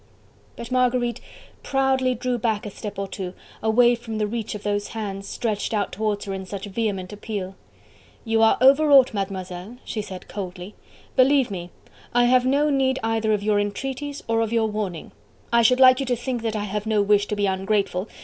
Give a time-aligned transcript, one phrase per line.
[0.55, 1.21] But Marguerite
[1.61, 5.75] proudly drew back a step or two, away from the reach of those hands, stretched
[5.75, 7.53] out towards her in such vehement appeal.
[8.25, 10.73] "You are overwrought, Mademoiselle," she said coldly.
[11.15, 11.69] "Believe me,
[12.15, 15.11] I have no need either of your entreaties or of your warning....
[15.53, 18.09] I should like you to think that I have no wish to be ungrateful...